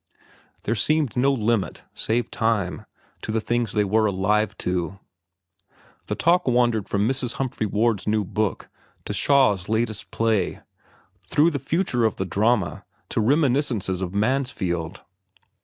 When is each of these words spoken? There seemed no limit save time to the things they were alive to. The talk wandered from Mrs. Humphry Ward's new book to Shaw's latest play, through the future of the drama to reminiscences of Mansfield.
There 0.63 0.73
seemed 0.73 1.15
no 1.15 1.31
limit 1.31 1.83
save 1.93 2.31
time 2.31 2.87
to 3.21 3.31
the 3.31 3.39
things 3.39 3.71
they 3.73 3.83
were 3.83 4.07
alive 4.07 4.57
to. 4.57 4.97
The 6.07 6.15
talk 6.15 6.47
wandered 6.47 6.89
from 6.89 7.07
Mrs. 7.07 7.33
Humphry 7.33 7.67
Ward's 7.67 8.07
new 8.07 8.25
book 8.25 8.67
to 9.05 9.13
Shaw's 9.13 9.69
latest 9.69 10.09
play, 10.09 10.61
through 11.21 11.51
the 11.51 11.59
future 11.59 12.03
of 12.03 12.15
the 12.15 12.25
drama 12.25 12.83
to 13.09 13.21
reminiscences 13.21 14.01
of 14.01 14.11
Mansfield. 14.11 15.01